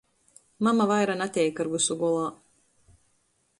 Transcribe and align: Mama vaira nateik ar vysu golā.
Mama 0.67 0.87
vaira 0.91 1.17
nateik 1.19 1.61
ar 1.65 1.71
vysu 1.75 1.99
golā. 2.01 2.25